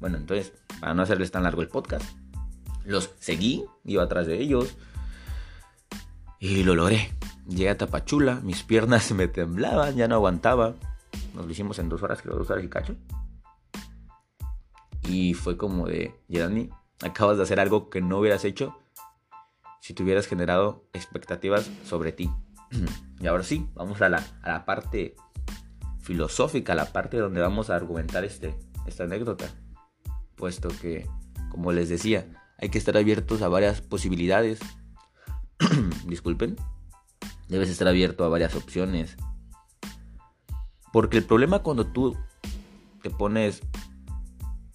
Bueno, 0.00 0.18
entonces, 0.18 0.52
para 0.80 0.92
no 0.92 1.00
hacerles 1.00 1.30
tan 1.30 1.44
largo 1.44 1.62
el 1.62 1.68
podcast, 1.68 2.04
los 2.84 3.08
seguí, 3.20 3.64
iba 3.86 4.02
atrás 4.02 4.26
de 4.26 4.38
ellos 4.38 4.76
y 6.38 6.62
lo 6.62 6.74
logré. 6.74 7.10
Llegué 7.48 7.70
a 7.70 7.78
Tapachula, 7.78 8.34
mis 8.42 8.64
piernas 8.64 9.10
me 9.14 9.28
temblaban, 9.28 9.96
ya 9.96 10.08
no 10.08 10.16
aguantaba. 10.16 10.74
Nos 11.32 11.46
lo 11.46 11.50
hicimos 11.50 11.78
en 11.78 11.88
dos 11.88 12.02
horas, 12.02 12.20
creo, 12.20 12.36
dos 12.36 12.50
horas 12.50 12.62
y 12.62 12.68
cacho. 12.68 12.96
Y 15.04 15.32
fue 15.32 15.56
como 15.56 15.86
de, 15.86 16.14
Yerani, 16.28 16.68
acabas 17.00 17.38
de 17.38 17.44
hacer 17.44 17.60
algo 17.60 17.88
que 17.88 18.02
no 18.02 18.18
hubieras 18.18 18.44
hecho 18.44 18.78
si 19.80 19.94
te 19.94 20.02
hubieras 20.02 20.26
generado 20.26 20.84
expectativas 20.92 21.70
sobre 21.86 22.12
ti. 22.12 22.30
Y 23.20 23.26
ahora 23.26 23.42
sí, 23.42 23.68
vamos 23.74 24.00
a 24.02 24.08
la, 24.08 24.24
a 24.42 24.48
la 24.48 24.64
parte 24.64 25.16
filosófica, 26.00 26.74
la 26.74 26.92
parte 26.92 27.18
donde 27.18 27.40
vamos 27.40 27.70
a 27.70 27.76
argumentar 27.76 28.24
este, 28.24 28.54
esta 28.86 29.04
anécdota. 29.04 29.46
Puesto 30.36 30.68
que, 30.80 31.06
como 31.50 31.72
les 31.72 31.88
decía, 31.88 32.26
hay 32.58 32.70
que 32.70 32.78
estar 32.78 32.96
abiertos 32.96 33.42
a 33.42 33.48
varias 33.48 33.80
posibilidades. 33.80 34.58
Disculpen. 36.06 36.56
Debes 37.48 37.70
estar 37.70 37.88
abierto 37.88 38.24
a 38.24 38.28
varias 38.28 38.54
opciones. 38.54 39.16
Porque 40.92 41.18
el 41.18 41.24
problema 41.24 41.60
cuando 41.60 41.86
tú 41.86 42.16
te 43.02 43.10
pones 43.10 43.62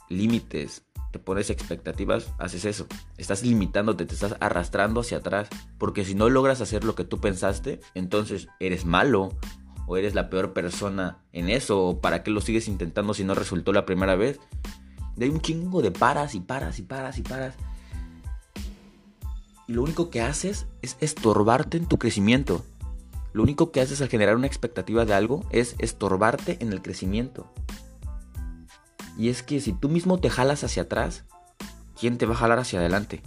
límites, 0.09 0.85
te 1.13 1.19
pones 1.19 1.51
expectativas, 1.51 2.33
haces 2.39 2.65
eso. 2.65 2.87
Estás 3.19 3.43
limitándote, 3.43 4.07
te 4.07 4.15
estás 4.15 4.35
arrastrando 4.39 5.01
hacia 5.01 5.19
atrás. 5.19 5.47
Porque 5.77 6.03
si 6.05 6.15
no 6.15 6.27
logras 6.27 6.59
hacer 6.59 6.83
lo 6.83 6.95
que 6.95 7.03
tú 7.03 7.21
pensaste, 7.21 7.79
entonces 7.93 8.47
eres 8.59 8.83
malo 8.83 9.29
o 9.85 9.95
eres 9.95 10.15
la 10.15 10.31
peor 10.31 10.53
persona 10.53 11.19
en 11.31 11.49
eso. 11.49 11.85
O 11.85 12.01
para 12.01 12.23
qué 12.23 12.31
lo 12.31 12.41
sigues 12.41 12.67
intentando 12.67 13.13
si 13.13 13.23
no 13.23 13.35
resultó 13.35 13.71
la 13.73 13.85
primera 13.85 14.15
vez. 14.15 14.39
De 15.15 15.25
hay 15.25 15.31
un 15.31 15.39
chingo 15.39 15.83
de 15.83 15.91
paras 15.91 16.33
y 16.33 16.39
paras 16.39 16.79
y 16.79 16.81
paras 16.81 17.19
y 17.19 17.21
paras. 17.21 17.55
Y 19.67 19.73
lo 19.73 19.83
único 19.83 20.09
que 20.09 20.21
haces 20.21 20.65
es 20.81 20.97
estorbarte 20.99 21.77
en 21.77 21.85
tu 21.85 21.99
crecimiento. 21.99 22.65
Lo 23.33 23.43
único 23.43 23.71
que 23.71 23.81
haces 23.81 24.01
al 24.01 24.09
generar 24.09 24.35
una 24.35 24.47
expectativa 24.47 25.05
de 25.05 25.13
algo 25.13 25.45
es 25.51 25.75
estorbarte 25.77 26.57
en 26.59 26.73
el 26.73 26.81
crecimiento. 26.81 27.53
Y 29.17 29.29
es 29.29 29.43
que 29.43 29.59
si 29.59 29.73
tú 29.73 29.89
mismo 29.89 30.19
te 30.19 30.29
jalas 30.29 30.63
hacia 30.63 30.83
atrás, 30.83 31.25
¿quién 31.99 32.17
te 32.17 32.25
va 32.25 32.33
a 32.33 32.37
jalar 32.37 32.59
hacia 32.59 32.79
adelante? 32.79 33.21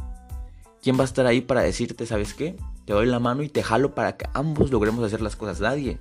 ¿Quién 0.82 0.98
va 0.98 1.02
a 1.02 1.04
estar 1.04 1.26
ahí 1.26 1.40
para 1.40 1.62
decirte, 1.62 2.06
sabes 2.06 2.34
qué? 2.34 2.56
Te 2.84 2.92
doy 2.92 3.06
la 3.06 3.18
mano 3.18 3.42
y 3.42 3.48
te 3.48 3.62
jalo 3.62 3.94
para 3.94 4.16
que 4.16 4.28
ambos 4.34 4.70
logremos 4.70 5.04
hacer 5.04 5.20
las 5.20 5.36
cosas. 5.36 5.60
Nadie. 5.60 5.98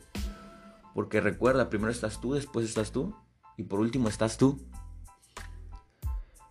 Porque 0.94 1.22
recuerda, 1.22 1.70
primero 1.70 1.92
estás 1.92 2.22
tú, 2.22 2.34
después 2.34 2.66
estás 2.66 2.92
tú 2.92 3.16
y 3.58 3.64
por 3.64 3.80
último 3.80 4.10
estás 4.10 4.38
tú. 4.38 4.60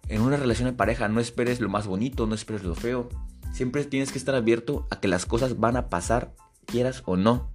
En 0.08 0.20
una 0.20 0.36
relación 0.36 0.68
de 0.68 0.74
pareja 0.74 1.08
no 1.08 1.20
esperes 1.20 1.60
lo 1.60 1.68
más 1.68 1.86
bonito, 1.86 2.26
no 2.26 2.34
esperes 2.34 2.62
lo 2.64 2.74
feo. 2.74 3.08
Siempre 3.52 3.84
tienes 3.84 4.12
que 4.12 4.18
estar 4.18 4.34
abierto 4.34 4.86
a 4.90 5.00
que 5.00 5.08
las 5.08 5.26
cosas 5.26 5.58
van 5.60 5.76
a 5.76 5.88
pasar, 5.88 6.34
quieras 6.66 7.02
o 7.06 7.16
no. 7.16 7.52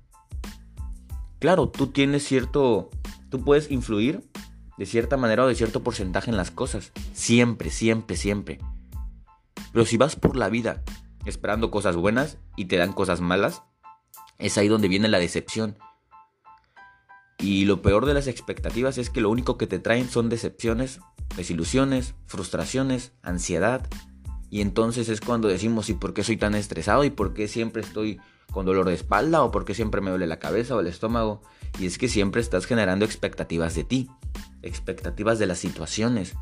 Claro, 1.39 1.69
tú 1.69 1.87
tienes 1.87 2.23
cierto... 2.23 2.89
Tú 3.29 3.43
puedes 3.43 3.69
influir 3.69 4.27
de 4.79 4.85
cierta 4.85 5.17
manera 5.17 5.43
o 5.43 5.47
de 5.47 5.55
cierto 5.55 5.83
porcentaje 5.83 6.31
en 6.31 6.37
las 6.37 6.51
cosas. 6.51 6.93
Siempre, 7.13 7.69
siempre, 7.69 8.15
siempre. 8.15 8.59
Pero 9.73 9.85
si 9.85 9.97
vas 9.97 10.15
por 10.15 10.37
la 10.37 10.47
vida 10.47 10.83
esperando 11.25 11.69
cosas 11.69 11.97
buenas 11.97 12.37
y 12.55 12.65
te 12.65 12.77
dan 12.77 12.93
cosas 12.93 13.19
malas, 13.19 13.61
es 14.37 14.57
ahí 14.57 14.69
donde 14.69 14.87
viene 14.87 15.09
la 15.09 15.19
decepción. 15.19 15.77
Y 17.39 17.65
lo 17.65 17.81
peor 17.81 18.05
de 18.05 18.13
las 18.13 18.27
expectativas 18.27 18.97
es 18.97 19.09
que 19.09 19.19
lo 19.19 19.29
único 19.29 19.57
que 19.57 19.67
te 19.67 19.79
traen 19.79 20.09
son 20.09 20.29
decepciones, 20.29 21.01
desilusiones, 21.35 22.15
frustraciones, 22.25 23.11
ansiedad. 23.21 23.85
Y 24.49 24.61
entonces 24.61 25.09
es 25.09 25.19
cuando 25.19 25.49
decimos, 25.49 25.89
¿y 25.89 25.93
por 25.93 26.13
qué 26.13 26.23
soy 26.23 26.37
tan 26.37 26.55
estresado? 26.55 27.03
¿Y 27.03 27.09
por 27.09 27.33
qué 27.33 27.49
siempre 27.49 27.81
estoy 27.81 28.21
con 28.49 28.65
dolor 28.65 28.87
de 28.87 28.93
espalda? 28.93 29.43
¿O 29.43 29.51
por 29.51 29.65
qué 29.65 29.73
siempre 29.73 29.99
me 29.99 30.09
duele 30.09 30.25
la 30.25 30.39
cabeza 30.39 30.73
o 30.73 30.79
el 30.79 30.87
estómago? 30.87 31.41
Y 31.77 31.85
es 31.85 31.97
que 31.97 32.07
siempre 32.07 32.39
estás 32.39 32.65
generando 32.65 33.03
expectativas 33.03 33.75
de 33.75 33.83
ti 33.83 34.09
expectativas 34.61 35.39
de 35.39 35.47
las 35.47 35.59
situaciones. 35.59 36.35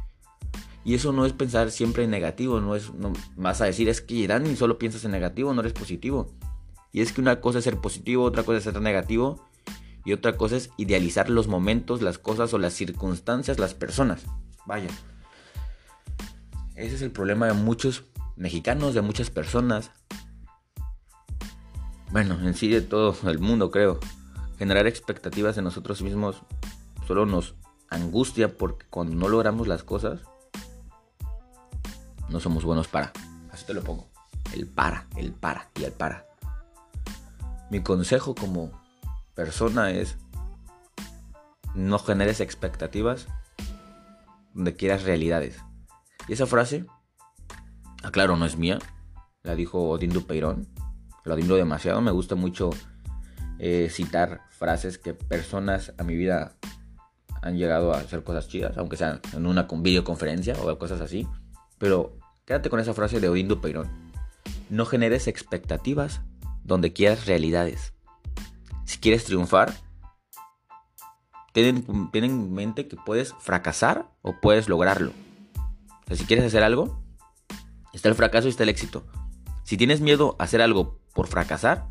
Y 0.84 0.96
eso 0.96 1.12
no 1.12 1.26
es 1.26 1.34
pensar 1.34 1.72
siempre 1.72 2.06
en 2.06 2.12
negativo, 2.12 2.62
no 2.62 2.76
es 2.76 2.94
no, 2.94 3.12
vas 3.36 3.60
a 3.62 3.66
decir 3.66 3.90
es 3.90 4.02
que 4.02 4.28
Dani 4.28 4.56
solo 4.56 4.78
piensas 4.78 5.04
en 5.04 5.12
negativo, 5.12 5.54
no 5.54 5.62
eres 5.62 5.74
positivo. 5.74 6.32
Y 6.94 7.02
es 7.02 7.12
que 7.12 7.22
una 7.22 7.42
cosa 7.42 7.60
es 7.60 7.66
ser 7.66 7.78
positivo, 7.78 8.24
otra 8.24 8.44
cosa 8.44 8.60
es 8.60 8.64
ser 8.64 8.80
negativo 8.80 9.46
y 10.06 10.14
otra 10.14 10.38
cosa 10.38 10.56
es 10.56 10.70
idealizar 10.78 11.30
los 11.30 11.48
momentos, 11.48 12.02
las 12.02 12.18
cosas 12.18 12.54
o 12.54 12.58
las 12.58 12.74
circunstancias, 12.74 13.60
las 13.60 13.74
personas. 13.74 14.26
Vaya. 14.66 14.88
Ese 16.76 16.96
es 16.96 17.02
el 17.02 17.12
problema 17.12 17.48
de 17.48 17.54
muchos 17.54 18.06
mexicanos, 18.38 18.94
de 18.94 19.02
muchas 19.02 19.30
personas. 19.30 19.92
Bueno, 22.12 22.40
en 22.48 22.54
sí 22.54 22.70
de 22.70 22.82
todo 22.82 23.16
el 23.30 23.40
mundo 23.40 23.72
creo. 23.72 24.00
Generar 24.58 24.88
expectativas 24.88 25.58
en 25.58 25.66
nosotros 25.66 26.02
mismos 26.02 26.42
solo 27.06 27.26
nos 27.26 27.56
angustia 27.90 28.58
porque 28.58 28.86
cuando 28.90 29.16
no 29.16 29.30
logramos 29.30 29.68
las 29.68 29.84
cosas, 29.84 30.22
no 32.30 32.40
somos 32.40 32.64
buenos 32.64 32.88
para. 32.88 33.12
Así 33.52 33.66
te 33.66 33.74
lo 33.74 33.84
pongo. 33.84 34.08
El 34.54 34.68
para, 34.68 35.08
el 35.16 35.34
para 35.34 35.70
y 35.76 35.84
el 35.84 35.92
para. 35.92 36.26
Mi 37.70 37.82
consejo 37.82 38.36
como 38.36 38.72
persona 39.34 39.92
es 39.92 40.18
no 41.76 42.00
generes 42.00 42.40
expectativas 42.40 43.28
donde 44.54 44.76
quieras 44.76 45.04
realidades. 45.04 45.60
Y 46.28 46.34
esa 46.34 46.48
frase, 46.48 46.86
aclaro, 48.04 48.36
no 48.36 48.46
es 48.46 48.58
mía. 48.58 48.80
La 49.44 49.56
dijo 49.56 49.90
Odín 49.90 50.12
Dupeirón. 50.12 50.68
Lo 51.24 51.34
admiro 51.34 51.56
demasiado. 51.56 52.02
Me 52.02 52.12
gusta 52.12 52.36
mucho 52.36 52.72
eh, 53.60 53.90
citar 53.92 54.42
frases 54.50 54.98
que 54.98 55.14
personas 55.14 55.94
a 55.98 56.04
mi 56.04 56.16
vida 56.16 56.58
han 57.42 57.58
llegado 57.58 57.94
a 57.94 58.00
hacer 58.00 58.24
cosas 58.24 58.48
chidas, 58.48 58.78
aunque 58.78 58.98
sean 58.98 59.22
en 59.34 59.46
una 59.46 59.68
videoconferencia 59.70 60.56
o 60.62 60.78
cosas 60.78 61.02
así. 61.02 61.28
Pero 61.78 62.18
quédate 62.46 62.70
con 62.70 62.80
esa 62.80 62.94
frase 62.94 63.20
de 63.20 63.30
Odín 63.30 63.48
Dupeirón. 63.48 63.90
No 64.70 64.86
generes 64.86 65.28
expectativas 65.28 66.22
donde 66.64 66.94
quieras 66.94 67.26
realidades. 67.26 67.94
Si 68.86 69.00
quieres 69.00 69.26
triunfar, 69.26 69.74
ten, 71.54 71.86
en 72.14 72.54
mente 72.54 72.88
que 72.88 72.98
puedes 72.98 73.34
fracasar 73.40 74.10
o 74.22 74.40
puedes 74.40 74.70
lograrlo. 74.70 75.12
si 76.12 76.26
quieres 76.26 76.46
hacer 76.46 76.64
algo, 76.64 77.02
está 77.94 78.10
el 78.10 78.16
fracaso 78.16 78.48
y 78.48 78.52
está 78.52 78.64
el 78.64 78.70
éxito. 78.70 79.06
Si 79.64 79.76
tienes 79.76 80.02
miedo 80.02 80.36
a 80.40 80.44
hacer 80.44 80.62
algo 80.62 81.00
por 81.14 81.28
fracasar, 81.28 81.88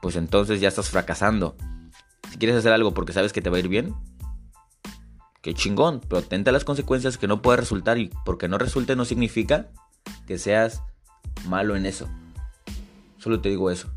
pues 0.00 0.16
entonces 0.16 0.60
ya 0.60 0.68
estás 0.68 0.90
fracasando. 0.90 1.56
Si 2.30 2.38
quieres 2.38 2.56
hacer 2.56 2.72
algo 2.72 2.94
porque 2.94 3.12
sabes 3.12 3.32
que 3.32 3.40
te 3.40 3.50
va 3.50 3.56
a 3.56 3.60
ir 3.60 3.68
bien, 3.68 3.94
qué 5.48 5.54
chingón, 5.54 6.02
pero 6.06 6.18
atenta 6.18 6.50
a 6.50 6.52
las 6.52 6.64
consecuencias 6.64 7.16
que 7.16 7.26
no 7.26 7.40
puede 7.40 7.56
resultar 7.56 7.96
y 7.96 8.10
porque 8.26 8.48
no 8.48 8.58
resulte 8.58 8.96
no 8.96 9.06
significa 9.06 9.70
que 10.26 10.36
seas 10.36 10.82
malo 11.46 11.74
en 11.74 11.86
eso. 11.86 12.06
Solo 13.16 13.40
te 13.40 13.48
digo 13.48 13.70
eso. 13.70 13.88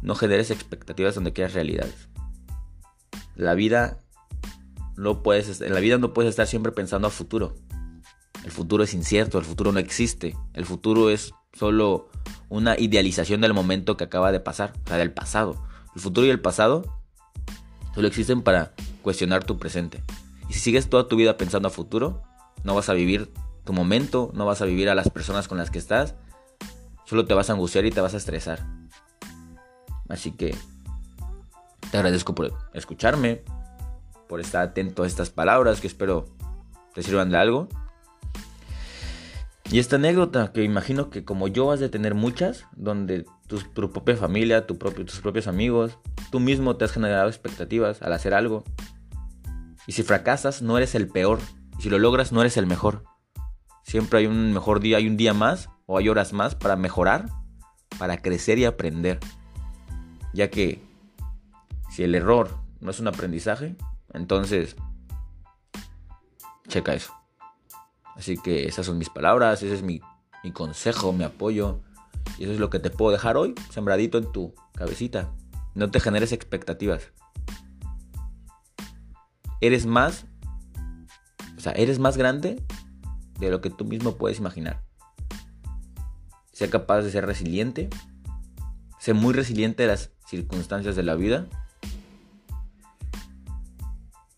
No 0.00 0.14
generes 0.14 0.50
expectativas 0.50 1.14
donde 1.14 1.34
quieras 1.34 1.52
realidades. 1.52 2.08
La 3.36 3.52
vida 3.52 3.98
no 4.96 5.22
puedes 5.22 5.60
en 5.60 5.74
la 5.74 5.80
vida 5.80 5.98
no 5.98 6.14
puedes 6.14 6.30
estar 6.30 6.46
siempre 6.46 6.72
pensando 6.72 7.06
a 7.06 7.10
futuro. 7.10 7.54
El 8.42 8.50
futuro 8.50 8.82
es 8.82 8.94
incierto, 8.94 9.38
el 9.38 9.44
futuro 9.44 9.72
no 9.72 9.78
existe. 9.78 10.38
El 10.54 10.64
futuro 10.64 11.10
es 11.10 11.34
solo 11.52 12.08
una 12.48 12.80
idealización 12.80 13.42
del 13.42 13.52
momento 13.52 13.98
que 13.98 14.04
acaba 14.04 14.32
de 14.32 14.40
pasar, 14.40 14.72
o 14.86 14.88
sea, 14.88 14.96
del 14.96 15.12
pasado. 15.12 15.62
El 15.94 16.00
futuro 16.00 16.26
y 16.26 16.30
el 16.30 16.40
pasado 16.40 16.98
solo 17.94 18.08
existen 18.08 18.40
para 18.40 18.72
cuestionar 19.02 19.44
tu 19.44 19.58
presente. 19.58 20.02
Y 20.48 20.54
si 20.54 20.60
sigues 20.60 20.88
toda 20.88 21.08
tu 21.08 21.16
vida 21.16 21.36
pensando 21.36 21.68
a 21.68 21.70
futuro, 21.70 22.22
no 22.64 22.74
vas 22.74 22.88
a 22.88 22.94
vivir 22.94 23.32
tu 23.64 23.72
momento, 23.72 24.30
no 24.34 24.46
vas 24.46 24.62
a 24.62 24.64
vivir 24.64 24.88
a 24.88 24.94
las 24.94 25.08
personas 25.10 25.48
con 25.48 25.58
las 25.58 25.70
que 25.70 25.78
estás, 25.78 26.14
solo 27.04 27.26
te 27.26 27.34
vas 27.34 27.50
a 27.50 27.52
angustiar 27.52 27.84
y 27.84 27.90
te 27.90 28.00
vas 28.00 28.14
a 28.14 28.16
estresar. 28.16 28.66
Así 30.08 30.32
que 30.32 30.54
te 31.90 31.96
agradezco 31.96 32.34
por 32.34 32.52
escucharme. 32.74 33.42
por 34.28 34.40
estar 34.40 34.62
atento 34.62 35.02
a 35.02 35.06
estas 35.06 35.28
palabras 35.28 35.82
que 35.82 35.86
espero 35.86 36.24
te 36.94 37.02
sirvan 37.02 37.28
de 37.28 37.36
algo. 37.36 37.68
Y 39.70 39.78
esta 39.78 39.96
anécdota, 39.96 40.52
que 40.52 40.62
imagino 40.64 41.10
que 41.10 41.24
como 41.24 41.48
yo 41.48 41.66
vas 41.66 41.80
de 41.80 41.88
tener 41.88 42.14
muchas, 42.14 42.64
donde 42.74 43.26
tu, 43.46 43.58
propia 43.72 44.16
familia, 44.16 44.66
tus 44.66 44.78
propios 45.20 45.46
amigos, 45.46 45.98
tú 46.30 46.40
mismo 46.40 46.76
te 46.76 46.84
has 46.84 46.92
generado 46.92 47.28
expectativas 47.28 48.00
al 48.02 48.12
hacer 48.12 48.34
algo. 48.34 48.64
Y 49.86 49.92
si 49.92 50.02
fracasas, 50.02 50.62
no 50.62 50.76
eres 50.76 50.94
el 50.94 51.08
peor. 51.08 51.40
Y 51.78 51.82
si 51.82 51.90
lo 51.90 51.98
logras, 51.98 52.32
no 52.32 52.40
eres 52.40 52.56
el 52.56 52.66
mejor. 52.66 53.04
Siempre 53.82 54.20
hay 54.20 54.26
un 54.26 54.52
mejor 54.52 54.80
día, 54.80 54.98
hay 54.98 55.06
un 55.06 55.16
día 55.16 55.34
más 55.34 55.68
o 55.86 55.98
hay 55.98 56.08
horas 56.08 56.32
más 56.32 56.54
para 56.54 56.76
mejorar, 56.76 57.26
para 57.98 58.18
crecer 58.18 58.58
y 58.58 58.64
aprender. 58.64 59.18
Ya 60.32 60.50
que 60.50 60.82
si 61.90 62.02
el 62.02 62.14
error 62.14 62.56
no 62.80 62.90
es 62.90 63.00
un 63.00 63.08
aprendizaje, 63.08 63.76
entonces 64.12 64.76
checa 66.68 66.94
eso. 66.94 67.12
Así 68.16 68.36
que 68.36 68.66
esas 68.66 68.86
son 68.86 68.98
mis 68.98 69.10
palabras, 69.10 69.62
ese 69.62 69.74
es 69.74 69.82
mi, 69.82 70.00
consejo, 70.52 71.12
mi 71.12 71.24
apoyo. 71.24 71.80
Y 72.38 72.44
eso 72.44 72.52
es 72.52 72.60
lo 72.60 72.70
que 72.70 72.78
te 72.78 72.90
puedo 72.90 73.12
dejar 73.12 73.36
hoy, 73.36 73.54
sembradito 73.70 74.18
en 74.18 74.30
tu 74.32 74.54
cabecita. 74.74 75.32
No 75.74 75.90
te 75.90 76.00
generes 76.00 76.32
expectativas. 76.32 77.12
Eres 79.62 79.86
más, 79.86 80.26
o 81.56 81.60
sea, 81.60 81.70
eres 81.72 82.00
más 82.00 82.16
grande 82.16 82.60
de 83.38 83.48
lo 83.48 83.60
que 83.60 83.70
tú 83.70 83.84
mismo 83.84 84.16
puedes 84.16 84.40
imaginar. 84.40 84.82
Sé 86.52 86.68
capaz 86.68 87.02
de 87.02 87.12
ser 87.12 87.26
resiliente. 87.26 87.88
Sé 88.98 89.14
muy 89.14 89.32
resiliente 89.32 89.84
de 89.84 89.88
las 89.88 90.10
circunstancias 90.26 90.96
de 90.96 91.04
la 91.04 91.14
vida. 91.14 91.46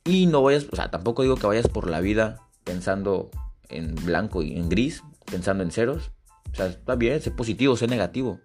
Y 0.05 0.27
no 0.27 0.43
vayas, 0.43 0.67
o 0.71 0.77
sea, 0.77 0.91
tampoco 0.91 1.23
digo 1.23 1.37
que 1.37 1.47
vayas 1.47 1.69
por 1.69 1.89
la 1.89 2.01
vida 2.01 2.43
pensando 2.63 3.31
en 3.71 3.95
blanco 3.95 4.43
y 4.43 4.55
en 4.59 4.69
gris, 4.69 5.03
pensando 5.25 5.65
en 5.65 5.71
ceros. 5.71 6.13
O 6.53 6.55
sea, 6.55 6.67
está 6.67 6.97
bien, 6.97 7.23
sé 7.23 7.31
positivo, 7.31 7.79
sé 7.79 7.87
negativo. 7.87 8.41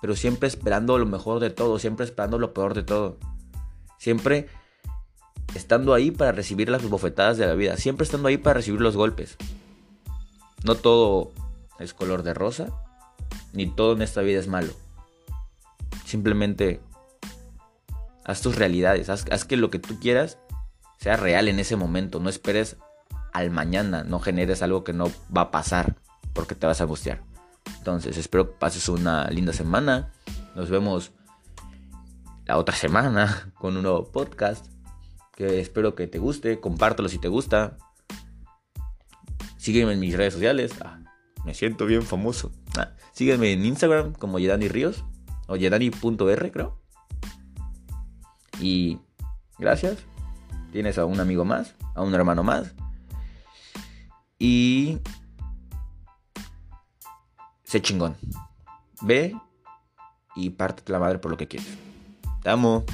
Pero 0.00 0.16
siempre 0.16 0.48
esperando 0.48 0.96
lo 0.96 1.04
mejor 1.04 1.40
de 1.40 1.50
todo, 1.50 1.78
siempre 1.78 2.06
esperando 2.06 2.38
lo 2.38 2.54
peor 2.54 2.72
de 2.72 2.84
todo. 2.84 3.18
Siempre 3.98 4.48
estando 5.54 5.94
ahí 5.94 6.10
para 6.10 6.32
recibir 6.32 6.68
las 6.68 6.88
bofetadas 6.88 7.36
de 7.38 7.46
la 7.46 7.54
vida. 7.54 7.76
Siempre 7.76 8.04
estando 8.04 8.28
ahí 8.28 8.38
para 8.38 8.54
recibir 8.54 8.80
los 8.80 8.96
golpes. 8.96 9.36
No 10.64 10.74
todo 10.74 11.32
es 11.78 11.94
color 11.94 12.22
de 12.22 12.34
rosa, 12.34 12.68
ni 13.52 13.66
todo 13.66 13.92
en 13.92 14.02
esta 14.02 14.22
vida 14.22 14.38
es 14.38 14.48
malo. 14.48 14.72
Simplemente 16.04 16.80
haz 18.24 18.40
tus 18.40 18.56
realidades, 18.56 19.08
haz, 19.08 19.44
que 19.44 19.56
lo 19.56 19.70
que 19.70 19.78
tú 19.78 19.98
quieras 19.98 20.38
sea 20.98 21.16
real 21.16 21.48
en 21.48 21.58
ese 21.58 21.76
momento. 21.76 22.20
No 22.20 22.28
esperes 22.28 22.76
al 23.32 23.50
mañana, 23.50 24.04
no 24.04 24.20
generes 24.20 24.62
algo 24.62 24.84
que 24.84 24.92
no 24.92 25.10
va 25.34 25.42
a 25.42 25.50
pasar 25.50 25.96
porque 26.32 26.54
te 26.54 26.66
vas 26.66 26.80
a 26.80 26.84
angustiar. 26.84 27.22
Entonces, 27.78 28.16
espero 28.16 28.48
que 28.50 28.58
pases 28.58 28.88
una 28.88 29.26
linda 29.28 29.52
semana. 29.52 30.12
Nos 30.54 30.70
vemos 30.70 31.10
la 32.46 32.58
otra 32.58 32.76
semana 32.76 33.52
con 33.54 33.76
un 33.76 33.82
nuevo 33.82 34.10
podcast 34.10 34.71
espero 35.46 35.94
que 35.94 36.06
te 36.06 36.18
guste. 36.18 36.60
Compártelo 36.60 37.08
si 37.08 37.18
te 37.18 37.28
gusta. 37.28 37.76
Sígueme 39.56 39.92
en 39.92 40.00
mis 40.00 40.16
redes 40.16 40.34
sociales. 40.34 40.72
Ah, 40.80 41.00
me 41.44 41.54
siento 41.54 41.86
bien 41.86 42.02
famoso. 42.02 42.52
Ah, 42.76 42.92
sígueme 43.12 43.52
en 43.52 43.64
Instagram 43.64 44.12
como 44.12 44.38
Yedani 44.38 44.68
Ríos 44.68 45.04
o 45.46 45.56
yedani.r 45.56 46.52
creo. 46.52 46.80
Y 48.60 48.98
gracias. 49.58 49.98
Tienes 50.72 50.96
a 50.98 51.04
un 51.04 51.20
amigo 51.20 51.44
más, 51.44 51.74
a 51.94 52.02
un 52.02 52.14
hermano 52.14 52.42
más. 52.42 52.74
Y 54.38 54.98
sé 57.64 57.82
chingón. 57.82 58.16
Ve 59.02 59.36
y 60.34 60.50
pártete 60.50 60.92
la 60.92 60.98
madre 60.98 61.18
por 61.18 61.30
lo 61.30 61.36
que 61.36 61.48
quieres. 61.48 61.68
Te 62.42 62.50
amo. 62.50 62.84